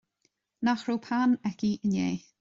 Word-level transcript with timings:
Nach 0.65 0.83
raibh 0.87 1.03
peann 1.07 1.33
aici 1.49 1.71
inné 1.85 2.09